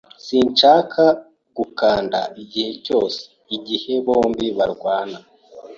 Sinshaka 0.25 1.03
gukanda 1.57 2.19
igihe 2.41 2.71
cyose 2.85 3.19
igihe 3.55 3.93
bombi 4.05 4.47
barwana. 4.57 5.17